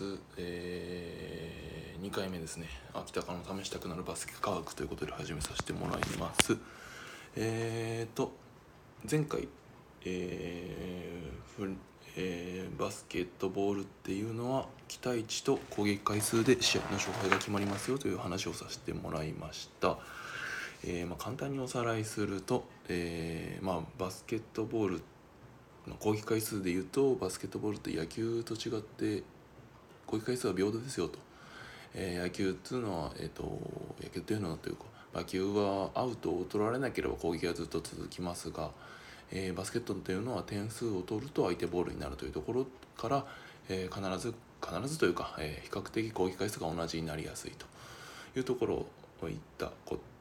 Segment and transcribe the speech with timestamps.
[0.36, 2.68] えー、2回目ですね。
[2.94, 6.56] 秋田からの試したくなるバスケ科学ということで始めさせてもらいます。
[7.36, 8.32] えーと
[9.10, 9.48] 前回、
[10.04, 11.78] えー
[12.16, 19.98] えー、バスケットボールっていうのは期待値と攻撃回数で試合の勝敗が決まりますよという話をさせてもらいました、
[20.84, 25.02] えー、まあ、簡単におさらいすると、えー、まあ、バスケットボール
[25.86, 29.22] の攻撃回数でいうとバスケットボールって野球と違って
[30.10, 31.18] 攻撃回数は平等ですよと、
[31.94, 33.42] えー、野球っていうのは、えーと、
[34.02, 38.70] 野球というのはというか野球はアウトを取られなければ攻撃はずっと続きますが、
[39.30, 43.24] えー、バスケットというのは点数を取ると相手ボールになるというところから、
[43.68, 47.66] えー、必ず必ずというか、えー、比較的攻撃回数が同じになりやすいと
[48.36, 48.86] いうところを
[49.22, 49.72] 言った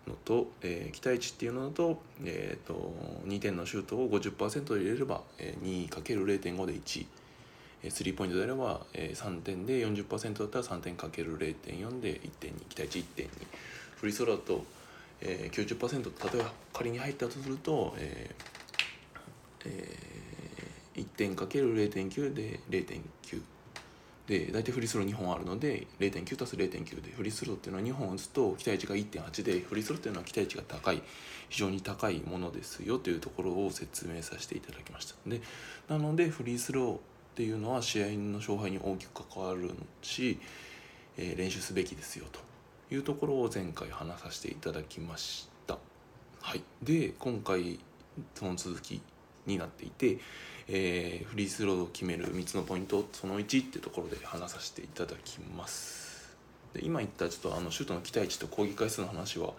[0.08, 2.94] のと、えー、期待値っていうのと,、えーと、
[3.25, 7.06] 2点のシュートを50%入れれば、えー、2×0.5 で1。
[7.88, 13.27] スリーポイントであれば、3点で40%だったら3点かける0.4で1.2期待値1.2
[13.97, 14.66] フリースローだと、
[15.22, 18.59] 90%例えば仮に入ったとすると、えー
[19.66, 23.41] えー、1点かける0.9で0.9
[24.27, 31.02] で大体フリースロー2本あるので0.9足す0.9でフリースローっていうのは2本打つと期待値が1.8でフリースローっていうのは期待値が高い。
[31.50, 35.16] 非常に高いものですよというところを説明させていただきました。
[35.27, 35.41] で
[35.89, 36.97] なのでフリースロー
[37.39, 40.37] っていうのは試合の勝敗に大きく関わるし、
[41.15, 42.41] えー、練習すべきですよと
[42.93, 45.77] いうところを前回話させていただきました。
[46.41, 46.63] はい。
[46.83, 47.79] で今回
[48.35, 49.01] その続き
[49.45, 50.17] になっていて、
[50.67, 56.35] えー、フリースローを決める3つのポイントその1ってところで話させていただきます。
[56.73, 59.53] で今言ったちょっとあのシュートの期待値と攻撃回数の話は、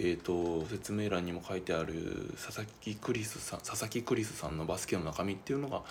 [0.00, 5.84] えーと、説明欄にも書いてある佐々木クリスさん佐々木クリスさんのバスケの中身っていうのが、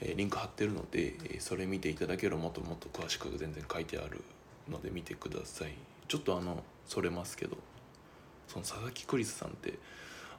[0.00, 4.22] え、リンク貼ってるので、え、それ見ていただければもっともっと詳しく全然書いてある
[4.68, 5.74] ので見てください。
[6.08, 7.56] ちょっとあのそれますけど
[8.48, 9.78] その佐々木クリスさんって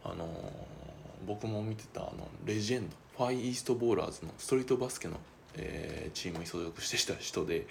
[0.03, 0.91] あのー
[1.25, 5.19] 僕も見てたあのレジェンドファイイーストボーラーズのストリートバスケの、
[5.55, 7.67] えー、チームに所属してた人で、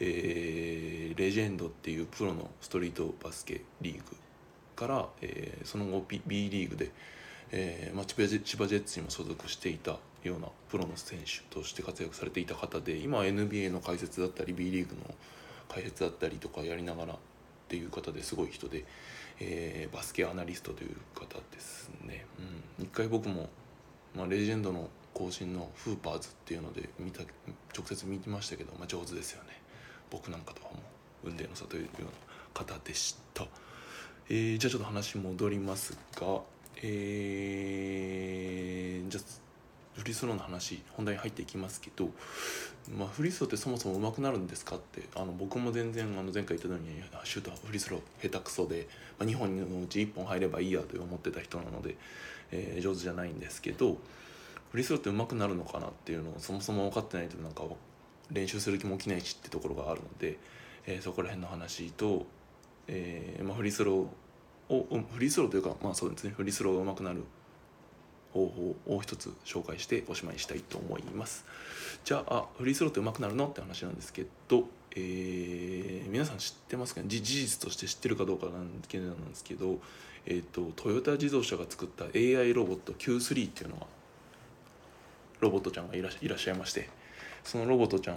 [0.00, 4.02] えー、レジェンドっていうプロのストリートバスケリーグ
[4.74, 6.90] から、えー、その後 B, B リーグで、
[7.50, 15.14] えーまあ、千葉ジェッツにも所属していたようなプロの選手として活躍されていた方で今 NBA の解説だったり B リーグの
[15.68, 17.16] 解説だったりとかやりながらっ
[17.68, 18.84] ていう方ですごい人で、
[19.40, 22.24] えー、バスケアナリストという方ですね、
[22.78, 23.48] うん、一回僕も、
[24.14, 27.22] まあ、レジェンドの更新のフーパーズっていうので見た
[27.76, 29.50] 直接見てましたけど、まあ、上手ですよね。
[30.10, 30.78] 僕なんかとはも
[31.24, 32.10] う運命の差というような
[32.54, 33.46] 方でした、
[34.28, 36.40] えー、じゃあちょっと話戻りますが
[36.82, 39.24] えー、じゃあ
[39.98, 42.10] フリースローの話本題に入っていきますけど、
[42.96, 51.96] まあ、フリースローってそもそも上手くなるんですかってあの僕も全然あの前回言ったようにシュートフリースロー下手くそで、まあ、2本のうち1本入ればいいやと思ってた人なので、
[52.52, 53.96] えー、上手じゃないんですけど
[54.70, 57.62] フリースローって上手くなるのかなっていうのをそもそも分かってないとなんか
[58.30, 60.38] 練習する気も起きないしってところがあるので、
[60.86, 62.26] えー、そこら辺の話と、
[62.88, 67.22] えーまあ、フリースローをフリースローというかまあそうですねフリースローが上手くなる
[68.36, 71.44] 方法を一つ紹介しておしまいにしたいと思います。
[72.04, 74.64] じゃあフリースローって上手くなるのって話なんですけど、
[74.94, 77.06] えー、皆さん知ってますかね？
[77.08, 78.82] 事実として知ってるかどうかなんで
[79.34, 79.78] すけど、
[80.26, 83.86] えーと、トヨタ自動車が作った AI ロボット Q3 っていうのが
[85.40, 86.88] ロボットちゃんがいらっしゃいまして
[87.44, 88.16] そのロボットちゃん、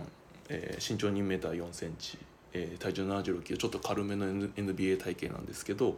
[0.49, 5.97] えー、身長2 m 4 c m えー、体重76キロちょっと軽めの NBA 体型なんですけど、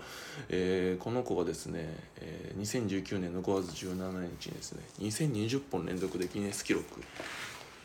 [0.50, 6.86] えー、この子がですね、えー、2019年の5月17日にですね2020本連続でギネス記録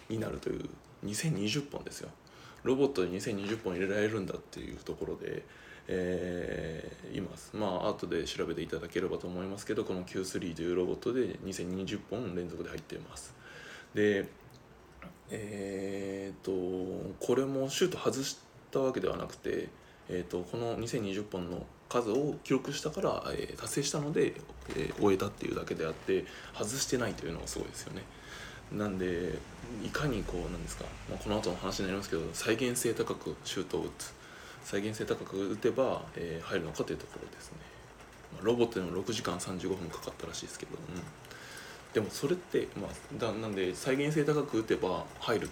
[0.09, 0.69] になるという
[1.05, 2.09] 2020本ですよ。
[2.65, 5.44] ロボットで2020本入れられるんだっていうところで、
[5.87, 7.55] えー、います。
[7.55, 13.35] まあ後で調べていただければと思いますけどこの Q3 というロボットで2020本連続で入っています。
[13.94, 14.26] で
[15.29, 16.52] えーと、
[17.19, 18.37] とこれもシュート外し
[18.76, 19.69] たわけではなくて、
[20.08, 24.34] えーと、この2020本の数を記録したから、えー、達成したので、
[24.70, 26.25] えー、終えたっていうだけであって
[26.55, 28.02] 外してないというのがすごいですよね。
[28.73, 29.38] なんで
[29.84, 34.14] いかにこうなんですか、まあ、この後の話になりますけど再現性高くシュートを打つ。
[34.64, 37.58] 再現性高く打てば、えー、入るのかというところですね、
[38.34, 41.02] まあ、ロボットでも6時間35分かかったらしいですけど、うん、
[41.94, 45.50] でもそれって、まあ、だなんで再現性高く打てば入る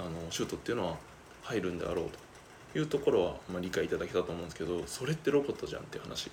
[0.00, 0.96] あのシュートっていうのは
[1.42, 2.27] 入るんであろうと。
[2.74, 6.30] いうところは、まあ、理解いただけたと思うんですけどそれってロボットじゃんっていう話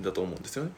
[0.00, 0.70] だと思うんですよね。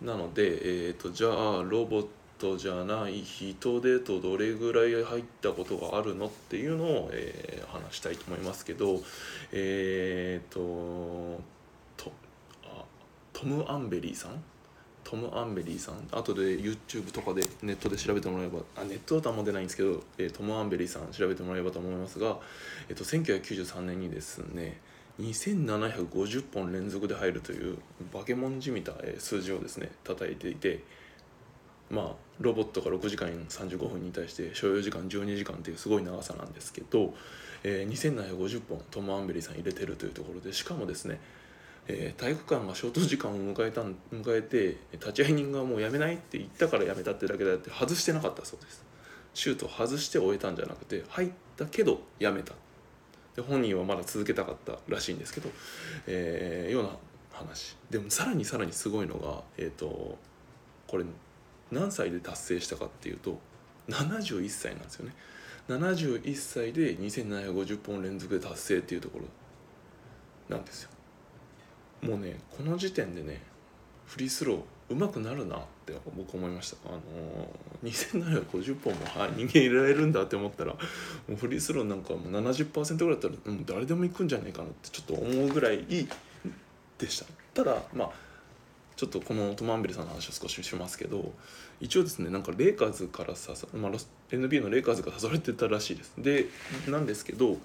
[0.00, 2.06] なので、えーと、じゃあロボッ
[2.38, 9.00] トじゃない人でとどれぐらい入ったことがあるのっていうのを、えー、話したいと思いますけど
[9.52, 11.40] えっ、ー、と
[11.96, 12.12] と
[12.64, 12.84] あ
[13.32, 14.42] トム・アンベリーさん
[15.12, 16.08] トム・アンベリーさん。
[16.10, 22.38] 後で YouTube とかでネットで調べてもらえばあネットだとはも出ないんですけど、え、トム・アンベリーさん調べてもらえばと思いますが、
[22.88, 24.80] えーと、1993年にですね
[25.20, 27.76] 2750本連続で入るという
[28.10, 30.82] 化け物じみた数字をですね叩いていて
[31.90, 37.12] まあロボットが6時間35分に対して所要時間12時間というすごい長さなんですけど、
[37.64, 37.92] えー、
[38.38, 41.20] 2750本トム・アンベリーさん入れてるというところでしかもですね
[41.88, 48.84] えー、体育館が消灯時間を迎えた迎えて立会人がもうやめないって言ったからやめたってだけだって外してなかったそうです。
[49.34, 52.54] シュート外して終えたんじゃなくて入ったけどやめた。
[53.34, 55.48] で本人はまだ続けたかったらしいんですけど、
[56.06, 56.90] えー、ような
[57.32, 57.76] 話。
[57.90, 60.18] でもさらにさらにすごいのがえっ、ー、と
[60.86, 61.04] これ
[61.70, 63.38] 何歳で達成したかっていうと
[63.88, 65.14] 71歳なんですよね。
[65.68, 69.24] 71歳で2750本連続で達成っていうところ
[70.54, 70.90] なんですよ。
[72.02, 73.40] もうねこの時点でね
[74.06, 74.60] フリースロー
[74.90, 76.76] うまくなるなって僕思いました。
[76.86, 80.78] あのー、2750本も、はい、人間入れられるんだって思ったらも
[81.30, 86.08] うフリースローなんかもう70%ぐらいだったら、うん、誰でも行くんじゃないかなってちょっと思うぐらいいい
[86.98, 87.26] でした。
[87.54, 88.10] ただまあ
[88.96, 91.32] ちょっとこのトム・アンベリさんの話を少ししますけど
[91.80, 93.92] 一応ですねなんかレイカーズからさ、まあ、
[94.30, 96.12] NBA のレイカーズが誘われてたらしいです。
[96.18, 96.46] で
[96.88, 97.56] なんですけど、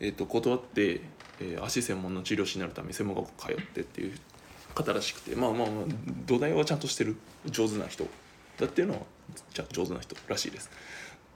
[0.00, 1.00] えー、と断って
[1.40, 4.18] えー、足専門の治療師になるために専門学校通ってっていう
[4.74, 5.84] 方らしくてまあまあまあ
[6.26, 8.06] 土台はちゃんとしてる上手な人。
[8.58, 9.00] だっていうのは
[9.52, 10.70] じゃ上手な人らしいです。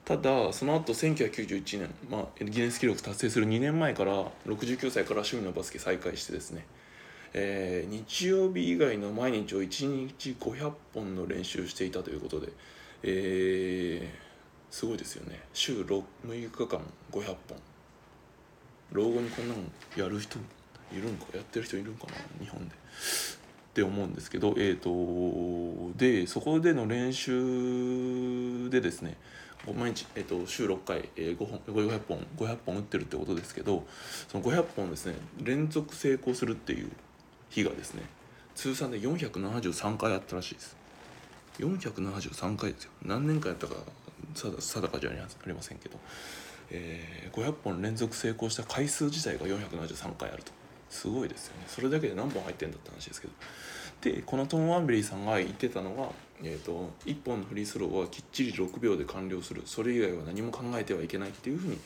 [0.05, 6.65] ただその後1991年、まあ、ギネス記録達成する2年前から69歳から趣味のバスケ再開してですね、
[7.35, 12.53] えー、日曜日以外の毎日を1日500本の練習していたということで、
[13.03, 15.41] えー、すごいですよね。
[15.53, 16.81] 週 6, 6日間
[17.13, 17.37] 500本。
[18.93, 19.61] 老後にこんなの
[19.97, 20.39] やる人
[20.93, 22.75] いるんかやってる人いるんかな日本で。
[22.75, 29.17] って思うんですけどえっ、ー、とでそこでの練習でですね
[29.77, 33.85] 毎日、えーと、週6回、えー、5本500本500本打ってるってことですけど
[34.29, 36.91] その500本ですね連続成功するっていう
[37.51, 38.03] 日がですね
[38.55, 40.77] 通算で473回あったらしいです。
[41.61, 42.91] 473回ですよ。
[43.05, 43.75] 何年間やったか
[44.35, 45.97] 定かじゃありませんけど。
[46.71, 50.53] えー、500本連続成功した回数自体が473回あると。
[50.91, 51.65] すごいですよね。
[51.67, 53.33] それだけで何本入ってんだって話ですけど。
[54.01, 56.13] でこのトム・アンベリーさんが言ってたのは、
[56.43, 59.63] えーと、1本のフリースローはきっちり6秒で完了する。
[59.67, 61.79] それ以外は何も考えてはいけないっていうふうに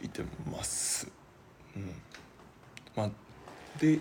[0.00, 1.10] 言ってます。
[1.76, 1.92] うん。
[2.96, 3.10] まあ、
[3.78, 3.98] で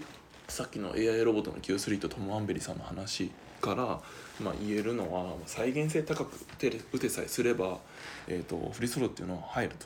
[0.48, 3.32] さっきの AI ロボットの Q3 とトム・アンベリーさんの話
[3.62, 4.02] から、
[4.44, 6.34] まあ、言えるのは再現性高く
[6.94, 7.78] 打てさえすれば、
[8.28, 9.86] えーと、フリースローっていうのは入ると。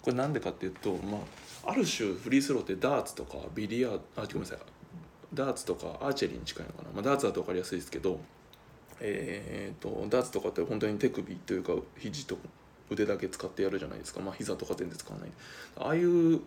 [0.00, 1.18] これなんでかっていうと、ま
[1.64, 4.58] あ、ある種フリースローってダーツとかビリヤードあごめんなさい。
[5.34, 8.20] ダーツとかアーチェリーに近いのかな、まあ、ダーツだと分かりやすいですけど、
[9.00, 12.38] えーと、ダーツとかって本当に手首というか肘と
[12.90, 15.30] 腕だけ使ってやるじゃないですか、まあ、膝とか全然使わない。
[15.76, 16.40] ああいう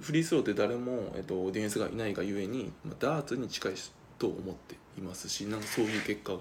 [0.00, 3.72] フリースローって誰も、えーと、ディフェンスがいないがゆえに、まあ、ダーツに近い
[4.22, 6.38] と思っていますしなんかそういう結果が、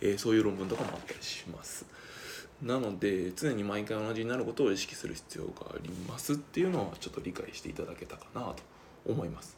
[0.00, 1.84] えー、そういう論文とかもあったりします。
[2.62, 8.56] なので常に毎回同じになることを意識する必要がありますっていうのはちょっと理解していただけたかなと
[9.06, 9.56] 思います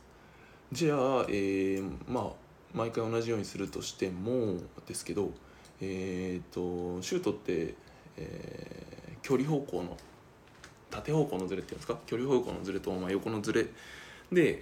[0.71, 2.25] じゃあ、えー、まあ
[2.75, 4.57] 毎回同じようにするとしても
[4.87, 5.31] ですけど
[5.81, 7.75] えっ、ー、とシュートって、
[8.19, 9.97] えー、距離方向の
[10.91, 11.99] 縦方向のズレっていうんですか？
[12.05, 13.65] 距離方向のズレと、まあ、横のズレ
[14.31, 14.59] で、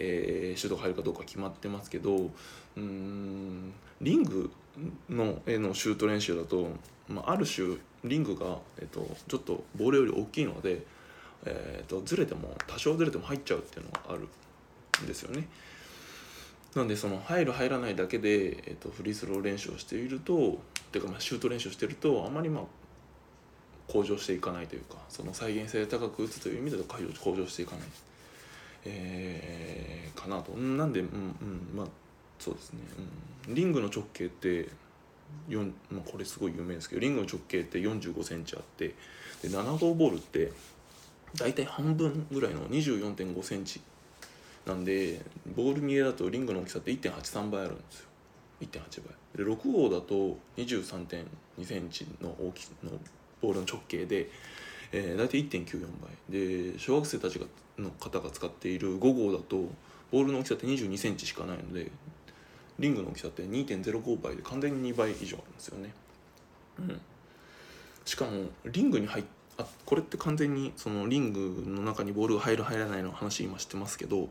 [0.50, 2.30] えー、シュートが入るかどうか決まってますけど
[2.78, 3.73] うん。
[4.00, 4.50] リング
[5.08, 6.68] の絵のシュート練習だと、
[7.08, 10.82] まあ、ある種リングが、えっと、ちょっとボールより大きいので、
[11.44, 14.28] えっと、ずれても多少ずれても入っちゃうっていうのがある
[15.02, 15.49] んですよね。
[16.75, 20.54] なんでその入る入らないだけで、えっと、フリースロー練習をしているとっ
[20.92, 22.64] ていうかまあシュート練習をしているとあまりまあ
[23.88, 27.88] 向上していかないというかその再現性高く打つという意味では向上していかない、
[28.85, 30.52] えー、かなと。
[30.52, 31.87] なんでうんうんまあ
[32.38, 32.80] そうですね、
[33.49, 34.68] うん、リングの直径って
[35.49, 38.95] 4、まあ、これすごい有名ですけどリングの直径って4 5センチあって
[39.42, 40.52] で7号ボールって
[41.37, 43.80] 大体半分ぐらいの2 4 5センチ
[44.66, 45.23] なんで
[45.57, 48.09] ボール見えだとリングの大きさって1.83倍あるんですよ。
[48.61, 49.02] 1.8
[49.37, 49.47] 倍。
[49.47, 52.90] で6号だと23.2センチの大きの
[53.40, 54.28] ボールの直径で、
[54.92, 56.73] えー、大体1.94倍。
[56.73, 57.47] で小学生たちが
[57.78, 59.57] の方が使っている5号だと
[60.11, 61.90] ボールの大きさって22センチしかないので
[62.78, 65.92] リングの大きさって2.05倍で完全に2倍以上あるんですよね。
[66.78, 67.00] うん、
[68.04, 69.25] しかもリングに入っ
[69.58, 74.28] あこれって完全にそのリングの中にボールが入る入らないの話今してますけど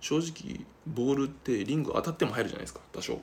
[0.00, 3.20] 正直ボールってリング当たっても入るじゃないですか多少。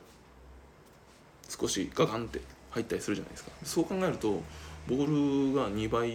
[1.47, 2.41] 少しガガンって
[2.71, 3.51] 入ったりするじゃないですか。
[3.63, 4.41] そう考えると
[4.87, 6.09] ボールが2倍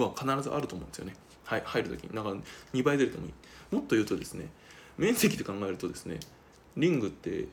[0.00, 2.16] は必ずあると思うんですよね、はい、入る時に。
[2.16, 2.36] だから
[2.72, 3.32] 2倍出るともいい。
[3.70, 4.48] もっと言うとですね
[4.98, 6.20] 面積で考えるとですね
[6.76, 7.46] リングって、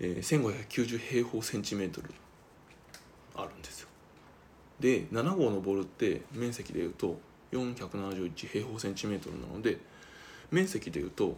[0.00, 2.08] えー、1590平方センチメートル
[3.34, 3.88] あるんですよ。
[4.80, 7.18] で7号のボールって面積でいうと
[7.52, 9.78] 471平方センチメートルなので
[10.50, 11.36] 面積でいうと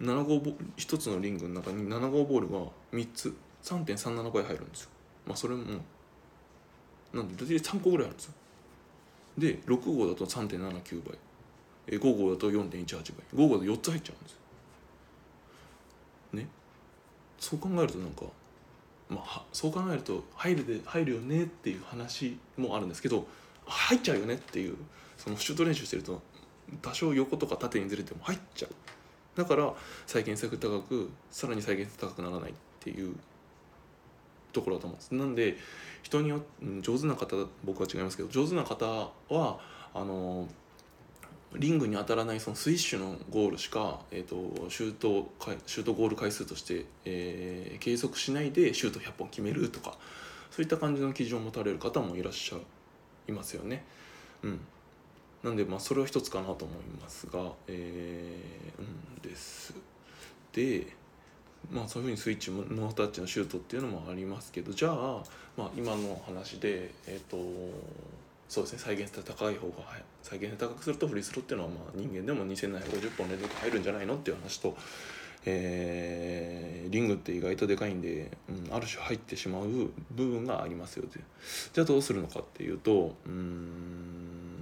[0.00, 2.58] 7号ボ1つのリングの中に7号ボールが
[2.92, 4.90] 3つ3.37倍入るんですよ。
[5.26, 5.64] まあそれも
[7.12, 8.32] なんで大体3個ぐらいあるんですよ。
[9.38, 11.18] で6号だと3.79倍。
[11.86, 13.46] 5号だと4.18倍。
[13.46, 14.38] 5号で4つ入っちゃうんです
[16.32, 16.48] ね。
[17.38, 18.24] そう考えるとなんか
[19.08, 23.26] まあそう考えると入るで入るよねっていう話もあるんですけど
[23.66, 24.76] 入っちゃうよねっていう
[25.16, 26.20] そのシュート練習してると
[26.82, 28.70] 多少横とか縦にずれても入っちゃう。
[29.36, 29.72] だから
[30.06, 33.14] 再現性高くさらに再現性高くならないっていう
[34.52, 35.14] ところだと思うんです。
[35.14, 35.56] なんで
[36.02, 36.42] 人によ
[36.80, 38.86] 上手な方僕は違いますけど上手な方
[39.28, 39.60] は
[39.94, 40.48] あの
[41.54, 45.30] リングに当たらないそのスイッシュのゴールしか、えーと、シュート
[45.66, 49.96] シュートゴール回数として、えー、計測しないでシュート100本決めるとか
[50.50, 52.56] そういった感じの基準を持たれる方もいらっしゃ
[53.28, 53.84] いますよね。
[54.42, 54.60] うん、
[55.42, 59.74] なんでまあそれは一つかなと思いますが、えー、うんです。
[60.52, 60.86] で
[61.70, 65.22] まあそういうふうにスイッチノータッチのシュートっていうのもありますけどじゃあ、
[65.56, 67.36] まあ、今の話でえっ、ー、と
[68.48, 68.78] そうですね。
[68.78, 69.74] 再現性高い方が
[70.22, 74.76] 再現性高くするとフリースローっていうのはまあ人間でも2750本連続入るんじゃないのっていう話と、
[75.44, 81.20] えー、リングって意外とでかいんで、うん、ある種入ってしまう部分がありますよって
[81.72, 84.56] じゃあどうするのかっていうとうん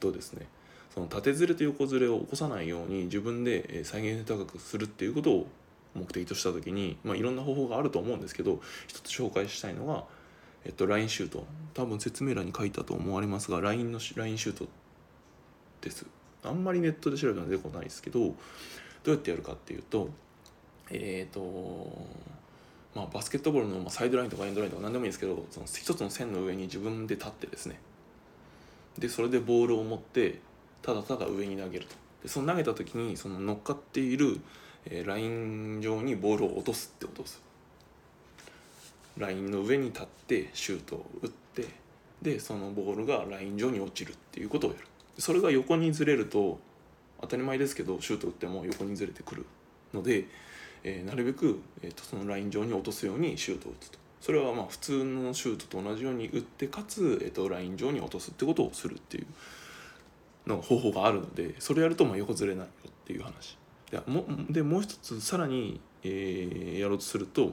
[0.00, 0.46] とですね。
[0.94, 5.46] その縦ずれと横ずれを起こさないように自分で再現性高くするっていうことを
[5.94, 10.04] 目的とした時に、まあ、いろんな方法があると思うんですけど一つ紹介したいのが
[10.64, 11.46] えっと、LINE シュート。
[11.78, 14.66] 多分説明欄に書いたと思われますが LINE の LINE シュート
[15.80, 16.04] です。
[16.42, 18.32] あんまりネットで調べたの出てこないですけどど
[19.06, 20.08] うやってやるかっていうと
[20.90, 21.92] えっ、ー、と
[22.96, 27.78] まあバスケットボールのサイドラインとかエンドラインとか何でもいいんですけどその一つの線の上に自分で立ってですね。
[28.98, 30.40] でそれでボールを持って
[30.82, 31.94] ただただ上に投げると。
[32.24, 34.40] でその投げた時にその乗っかっている、
[35.06, 37.47] ライン上にボールを落とすってことです。
[39.18, 41.66] ラインの上に立ってシュートを打って
[42.22, 44.84] でそのボールがライン上に落ちるっていうことをやる。
[45.18, 46.58] それが横にずれると
[47.20, 49.46] 当たり前ですけどシュート打っても横にずれてくる
[49.92, 50.26] ので、
[50.84, 53.98] えー、なるべく、えーと、そのライン上に落とすようにシュートを打つと。
[54.20, 59.26] それはまあ普通のシュートと同じように打ってかつ、えーと、ライン上に落とすってことをするっていう
[60.46, 63.56] の方法があるのでそれやるとまあ横ずれないよっていう話。
[63.90, 67.52] でもでもう一つさらに、えー、やろうとすると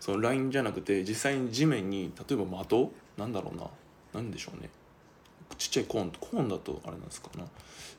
[0.00, 3.64] そのラインじゃなくて実際に地面に例えば的なんだろうな
[4.14, 4.70] 何でしょうね。
[5.56, 7.44] ちっちゃいコーンコーンだとあれなんですかな。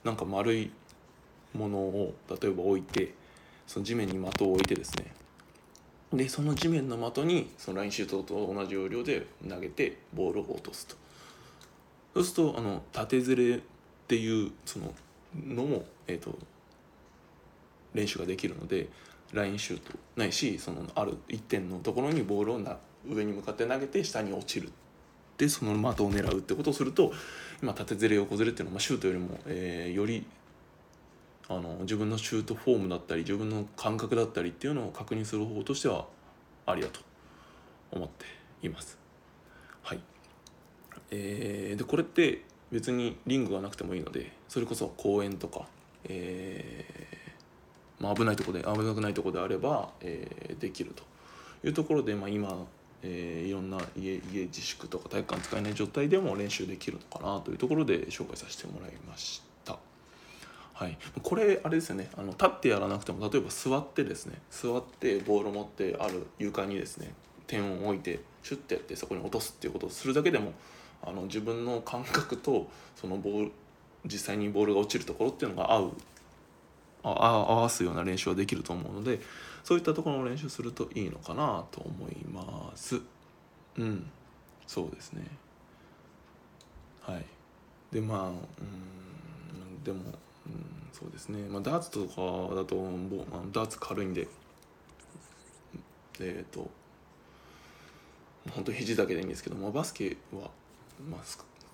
[0.04, 0.72] なんか丸い
[1.54, 3.14] ものを例えば置いて
[3.68, 5.12] その地面に的を置いてですね。
[6.14, 10.96] でその地面の的にそのラインシュートと同じ要領で投げてボールを落とすと。
[12.14, 13.60] そうするとあの縦ずれっ
[14.08, 14.94] ていうその
[15.36, 16.38] のも、えーと
[17.94, 18.88] 練習ができるので
[19.34, 24.72] ラインシュートないしそのある一点のところにボールをな上に向かって投げて下に落ちる
[25.38, 27.14] でその的を狙うってことをすると
[27.62, 30.26] 今縦ずれ横ずれっていうのは、シュートよりも、えー、より
[31.48, 36.06] あの自分のシュートフォームだったり自分の感覚だったりっていうのを確認する方法としては
[36.66, 37.00] ありだと
[37.92, 38.26] 思って
[38.66, 38.98] います。
[39.82, 40.00] はい
[41.12, 45.66] えー、でこれって別にリングがなくてもいいのでそれこそ公園とか、
[46.04, 47.09] えー
[48.00, 51.04] まあ、危ないとこで危なくないとこであれば、えー、できると
[51.68, 52.66] いうところで、まあ、今、
[53.04, 59.78] えー、いろんな家家自粛とか体育館使えない状態でも練習できるのかなというところで紹介させてもらいました。
[60.74, 62.10] はい、これあれですよね。
[62.18, 64.42] あの立ってやらなくても例えば座ってですね。
[64.50, 67.14] 座ってボールを持ってある床にですね
[67.48, 70.54] 点を置いてシュッてやってそこに落とすっていうことをするだけでも
[71.04, 73.52] あの自分の感覚とそのボール
[74.06, 75.92] 実際にボールが落ちるところっていうのが合う
[77.04, 79.20] 合わすような練習はできると思うので
[79.64, 83.00] そういったところの練習するといいのかなと思います。
[83.78, 84.10] うん。
[84.68, 85.26] そうですね。
[87.02, 87.26] はい。
[87.92, 89.84] でまあうん。
[89.84, 90.00] でも、
[90.46, 92.76] うん、そうですね、まあ、ダーツとかだと
[93.54, 94.28] ダーツ軽いんで
[96.20, 96.70] えっ、ー、と
[98.52, 100.50] 本当に肘だけでいいんですけどもバスケは、
[101.10, 101.22] まあ、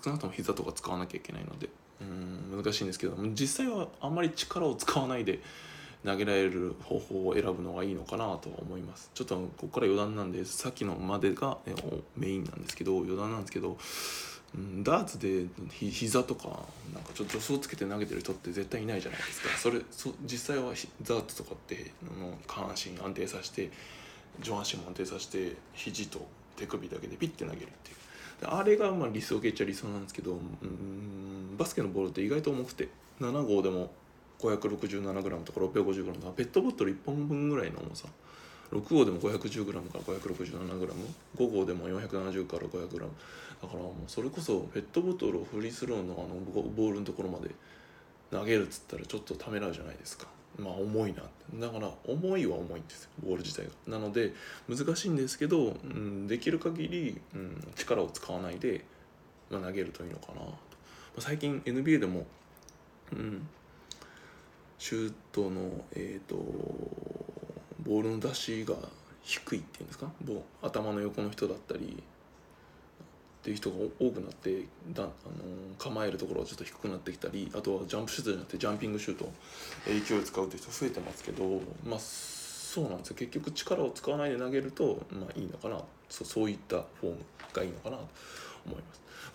[0.04, 1.68] 少なくとも膝とか使わなきゃいけないので
[2.00, 5.40] うん難しいんですけど実際はあんまり力を使わないで
[6.04, 9.10] 投げられる方法を選ぶのがいいのかなと思います。
[9.14, 11.58] ちょっとここから余談なんでさっきのまでが
[12.16, 13.76] メインなんですけど余談なんですけど、
[14.84, 16.60] ダーツでひ膝とか
[16.94, 19.48] なんかちょっと助走つけて投げてる人って絶対いないじゃないですか。
[19.58, 23.70] それそ実際はダーツとかっての下半身安定させて
[24.40, 26.24] 上半身も安定させて肘と
[26.56, 27.96] 手首だけでピッて投げるっていう。
[28.42, 30.34] あれがまあ理想系っちゃ理想なんですけどう
[30.66, 32.88] んバスケのボールって意外と重くて
[33.20, 33.90] 7号でも
[34.40, 38.08] 567g とか 650g とかペットボトル1本分ぐらいの重さ。
[38.72, 47.50] 6号でも 510g から 567g5 号でも470から 500g だからもうそれこそペットボトルをフリースローのあのボールのところまで
[48.30, 50.26] 投げるっつったらちょっとためらうじゃないですか。
[50.58, 51.22] まあ重いな
[51.54, 53.98] だから重いは重いんですよボール自体が。
[53.98, 54.32] なので
[54.68, 58.84] 難しいんですけど、うん、できる限り、うん、力を使わないで、
[59.50, 60.34] まあ、投げるといいのかな。
[60.34, 60.48] と、ま
[61.18, 62.26] あ、最近 NBA でも、
[63.12, 63.46] うん、
[64.78, 66.36] シュートの、えーと、
[67.84, 68.74] ボールの出しが
[69.22, 70.10] 低いっていうんですか？
[70.62, 72.02] 頭の横の人だったり
[73.46, 75.12] っていう人が多くなってだ、あの
[75.78, 79.30] 構えるところがちょっと低くなってきたりあとはジャンプシュートじゃなくてジャンピングシュート
[79.86, 81.44] 勢いを使うっていう人増えてますけど
[81.88, 83.16] まあそうなんですよ。
[83.16, 85.80] 結局力を使わないで投げると、まあ、いいのかな。
[86.08, 87.18] そそういったフォーム
[87.52, 88.08] がいいのかなと
[88.66, 88.82] 思いま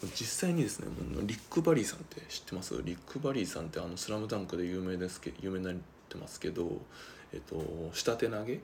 [0.06, 0.22] す。
[0.22, 0.88] 実際にですね
[1.24, 2.74] リック・バリーさんって知ってます？
[2.84, 5.76] リック・バリーさんってあの「スラムダンクで有名ですけ有名になっ
[6.10, 6.70] てますけど、
[7.32, 7.56] えっと、
[7.94, 8.60] 下手投げ？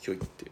[0.00, 0.50] ひょいって。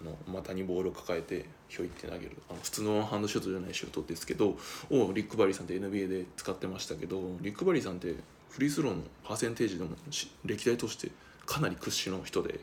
[0.00, 2.36] あの股にボールを抱えてひょいって投げる。
[2.48, 4.56] あの普通のハンドシュートじゃないシュートですけど
[4.90, 8.14] をリック・バリーさんって NBA で使ってましたけどリック・バリーさんって
[8.50, 9.90] フリースローのパーセンテージでも
[10.44, 11.10] 歴代として
[11.46, 12.60] かなり屈指の人で、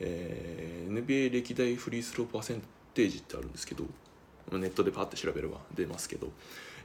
[0.00, 2.62] えー、NBA 歴代フリースローパーセン
[2.94, 3.84] テージってあるんですけど
[4.52, 6.28] ネットでパッて調べれば出ますけど、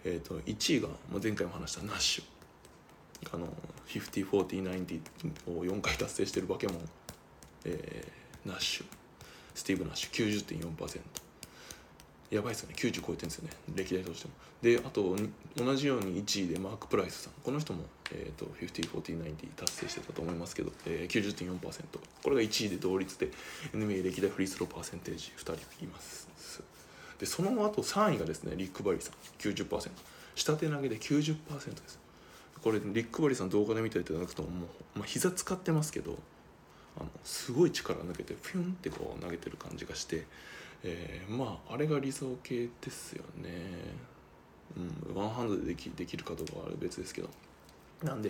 [0.04, 2.24] えー、と1位が、まあ、前回も話したナッシュ。
[3.32, 3.48] あの
[3.88, 5.00] 504090
[5.48, 6.78] を4回達成してるバケモン、
[7.66, 9.01] えー、ナッシュ。
[9.54, 11.00] スティーブ・ナッシュ90.4%
[12.32, 12.76] やばいですよね。
[12.78, 13.52] 90超えてるんですよね。
[13.76, 14.34] 歴代としても。
[14.62, 15.18] であと
[15.58, 17.34] 同じように1位でマーク・プライスさん。
[17.44, 21.60] この人も、えーと、504090達成してたと思いますけど、えー、90.4%
[22.24, 23.32] これが1位で同率で
[23.74, 26.30] NBA 歴代フリースローパーセンテージ2人います。
[27.20, 29.14] でその後3位がですねリック・バリーさん。
[29.38, 29.90] 90%
[30.36, 32.00] 下手投げで90%です。
[32.64, 34.50] これリック・バリーさん動画で見ていただくとも
[34.96, 36.18] う、まあ、膝使ってますけど
[36.98, 40.26] あのすごい力抜けてピュンってこう投げてる感じがして、
[40.84, 43.50] えー、まああれが理想系ですよね、
[44.78, 47.30] うん、ワンハンドでできできるかどうかは別ですけど。
[48.04, 48.30] なんで、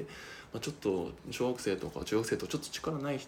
[0.51, 3.19] まあ、ちょっと小学生とか中学生とちょっと力ない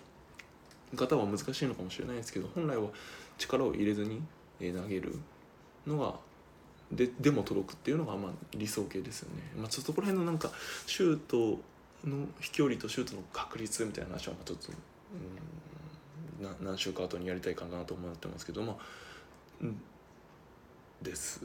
[0.95, 2.89] 方は難しいのかもしれないですけど本来は
[3.37, 4.21] 力を入れずに
[4.59, 5.17] 投げる
[5.87, 6.15] のが
[6.91, 10.51] ででも届くっていうのがまあ理想形ですよね、まあ、ちょっとそこら辺のなんか
[10.85, 11.59] シュート
[12.07, 14.71] の飛距離とシュートの確率みたいな話はちょっと
[16.61, 19.65] 何週か後にやりたいかなと思ってますけどまあ
[21.01, 21.41] です。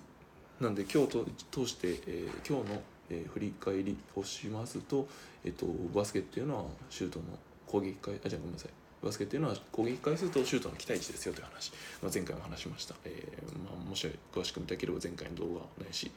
[0.61, 5.07] なんで今日と通して、えー、今日の、えー、振り返りをしますと、
[5.45, 7.25] えーと、バスケっていうのはシュートの
[7.67, 8.71] 攻撃回あじゃあごめんなさい。
[9.05, 11.71] バスケっていうのは攻撃回数とシュートの期待値ですよという話、
[12.03, 16.11] まあ、前回も話しました、えーまあ、もし詳しく見たければ前回の動画ないし。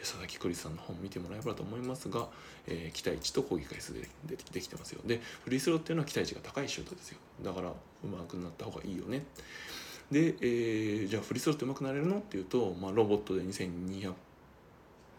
[0.00, 2.28] 佐々木クリスさんの本見てもらえばと思いますが、
[2.66, 5.00] えー、期待値と攻撃回数ででできてますよ。
[5.04, 7.18] でフリースローっていうのは期待値が高いシュートですよ。
[7.42, 9.24] だからうまくなった方がいいよね。
[10.10, 14.14] で、えー、じゃあフリースローってうまくなれるのっていうと、まあ、ロボットで2200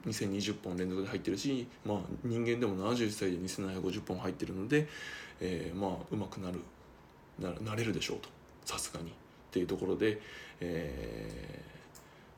[0.06, 4.88] 2020本連続で入ってるし、まあ、人間でも71歳で2750本入ってるので、
[5.42, 6.62] えー、まあうまくなる
[7.38, 8.30] ななれるでしょうと。
[8.66, 9.10] さすがに。
[9.10, 10.22] っていうところで、
[10.62, 11.79] えー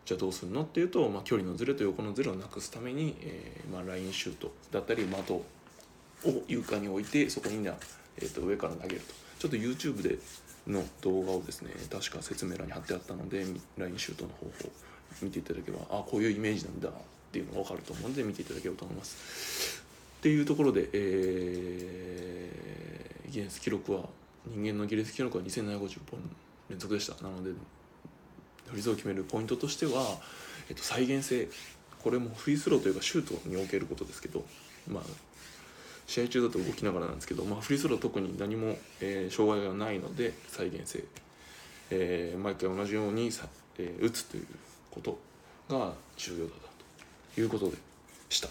[0.05, 5.43] じゃあどうするのっていうと、まあ、距離のずれと横のずれをなくすために、えーまあ、ラインシュートだったり的を
[6.47, 10.19] 床に置いてそこに、えー、と上から投げるとちょっと YouTube で
[10.67, 13.45] の動画をですね確か説明欄に貼ってあったので
[13.77, 14.69] ラインシュートの方法
[15.21, 16.91] 見ていただければあこういうイメージなんだっ
[17.31, 19.83] ていうのが分かると思うので見ていただければと思います。
[20.19, 24.01] っていうところで、えー、ギネス記録は
[24.45, 26.19] 人間のギネス記録は2750本
[26.69, 27.49] 連続でしたなので
[28.71, 30.17] フリースローを決めるポイントとしては、
[30.69, 31.47] えっと、再現性
[32.01, 34.43] これもフリースローというかシュートにおけることですけど、
[34.87, 35.03] まあ、
[36.07, 41.03] 試合中だと動きながらなんですけど、まあ、フリースローは特に何も、えー、障害がないので再現性、
[41.91, 44.47] えー、毎回同じようにさ、えー、打つという
[44.89, 45.19] こと
[45.69, 46.51] が重要だ
[47.35, 47.77] ということで
[48.29, 48.49] した。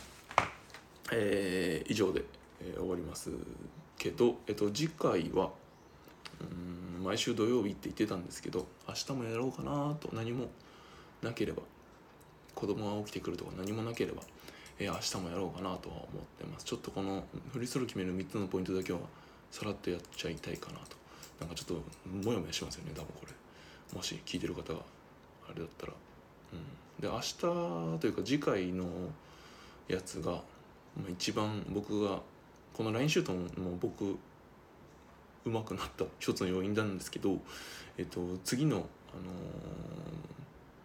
[1.12, 2.22] えー、以上で、
[2.62, 3.30] えー、終わります
[3.98, 5.50] けど、えっと、次回は
[6.40, 10.48] うん、毎週土曜日って言ってたんですけど明日もやろうかなと何も
[11.22, 11.62] なければ
[12.54, 14.22] 子供が起きてくるとか何もなければ、
[14.78, 16.06] えー、明日もやろうかなとは思っ
[16.38, 16.64] てます。
[16.64, 18.98] ちょっとこのフリースロー決める3つのポイントだけは
[19.50, 20.96] さらっとやっちゃいたいかなと。
[21.40, 23.96] なんかちょっとモヤモヤしますよね多分これ。
[23.96, 24.80] もし聞いてる方が
[25.48, 25.92] あれだったら。
[26.52, 27.00] うん。
[27.00, 28.84] で明日というか次回の
[29.88, 30.38] やつが、ま
[31.08, 32.20] あ、一番僕が
[32.74, 34.18] この LINE シュートも僕
[35.44, 37.38] 上手くなった一つの要因なんですけど、
[37.98, 38.84] えっと、次の、あの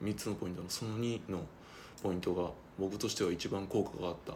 [0.09, 1.39] ー、3つのポイントのその2の
[2.01, 4.33] ポイントが僕としては一番効果があった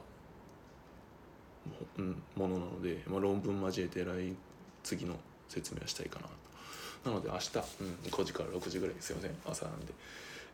[2.36, 4.36] ものなので、まあ、論文交えて来
[4.84, 5.16] 次の
[5.48, 7.10] 説明をしたいかなと。
[7.10, 9.32] なので明日、うん、5時から6時ぐらいすいません。
[9.46, 9.94] 朝なんで、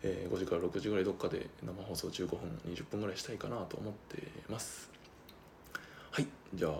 [0.03, 4.94] えー、5時から6時ぐらいどっかで生放送15分20分ぐらいしたいかなと思ってます。
[6.15, 6.71] はいじゃあ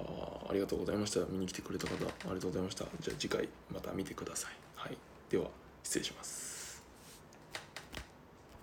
[0.50, 1.20] ありがとうございました。
[1.30, 1.98] 見に来てくれた方あ
[2.30, 2.86] りがとうございました。
[3.02, 4.52] じゃあ次回また見てください。
[4.76, 4.98] はい
[5.30, 5.48] では
[5.84, 6.55] 失礼します。